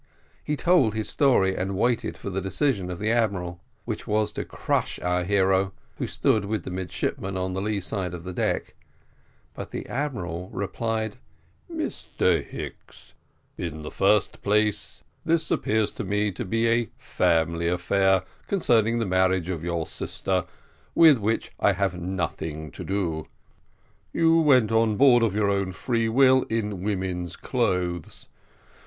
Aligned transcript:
He 0.43 0.57
told 0.57 0.95
his 0.95 1.07
story, 1.09 1.55
and 1.55 1.77
waited 1.77 2.17
for 2.17 2.31
the 2.31 2.41
decision 2.41 2.89
of 2.89 2.97
the 2.97 3.11
admiral, 3.11 3.61
which 3.85 4.07
was 4.07 4.31
to 4.31 4.43
crush 4.43 4.97
our 4.97 5.23
hero, 5.23 5.73
who 5.99 6.07
stood 6.07 6.43
with 6.45 6.63
the 6.63 6.71
midshipmen 6.71 7.37
on 7.37 7.53
the 7.53 7.61
lee 7.61 7.79
side 7.79 8.15
of 8.15 8.23
the 8.23 8.33
deck; 8.33 8.73
but 9.53 9.69
the 9.69 9.85
admiral 9.87 10.49
replied, 10.51 11.17
"Mr 11.71 12.43
Hicks, 12.43 13.13
in 13.59 13.83
the 13.83 13.91
first 13.91 14.41
place, 14.41 15.03
this 15.23 15.51
appears 15.51 15.91
to 15.91 16.03
me 16.03 16.31
to 16.31 16.45
be 16.45 16.67
a 16.67 16.89
family 16.97 17.67
affair 17.67 18.23
concerning 18.47 18.97
the 18.97 19.05
marriage 19.05 19.49
of 19.49 19.63
your 19.63 19.85
sister, 19.85 20.45
with 20.95 21.19
which 21.19 21.51
I 21.59 21.73
have 21.73 21.93
nothing 21.93 22.71
to 22.71 22.83
do. 22.83 23.27
You 24.11 24.39
went 24.39 24.71
on 24.71 24.97
board 24.97 25.21
of 25.21 25.35
your 25.35 25.51
own 25.51 25.71
free 25.73 26.09
will 26.09 26.41
in 26.49 26.81
woman's 26.81 27.35
clothes. 27.35 28.27